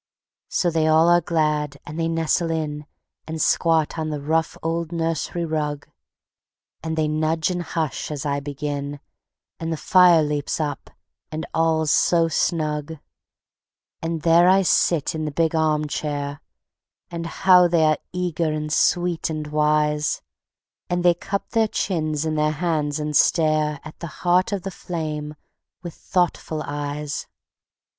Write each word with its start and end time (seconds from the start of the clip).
So 0.49 0.71
they 0.71 0.87
all 0.87 1.09
are 1.09 1.21
glad, 1.21 1.77
and 1.85 1.99
they 1.99 2.07
nestle 2.07 2.49
in, 2.49 2.87
And 3.27 3.39
squat 3.39 3.99
on 3.99 4.09
the 4.09 4.19
rough 4.19 4.57
old 4.63 4.91
nursery 4.91 5.45
rug, 5.45 5.87
And 6.81 6.97
they 6.97 7.07
nudge 7.07 7.51
and 7.51 7.61
hush 7.61 8.09
as 8.09 8.25
I 8.25 8.39
begin, 8.39 8.99
And 9.59 9.71
the 9.71 9.77
fire 9.77 10.23
leaps 10.23 10.59
up 10.59 10.89
and 11.31 11.45
all's 11.53 11.91
so 11.91 12.29
snug; 12.29 12.93
And 14.01 14.23
there 14.23 14.49
I 14.49 14.63
sit 14.63 15.13
in 15.13 15.25
the 15.25 15.31
big 15.31 15.53
arm 15.53 15.85
chair, 15.85 16.41
And 17.11 17.27
how 17.27 17.67
they 17.67 17.85
are 17.85 17.99
eager 18.11 18.51
and 18.51 18.73
sweet 18.73 19.29
and 19.29 19.45
wise, 19.45 20.23
And 20.89 21.05
they 21.05 21.13
cup 21.13 21.51
their 21.51 21.67
chins 21.67 22.25
in 22.25 22.33
their 22.33 22.53
hands 22.53 22.99
and 22.99 23.15
stare 23.15 23.79
At 23.83 23.99
the 23.99 24.07
heart 24.25 24.51
of 24.51 24.63
the 24.63 24.71
flame 24.71 25.35
with 25.83 25.93
thoughtful 25.93 26.63
eyes. 26.65 27.27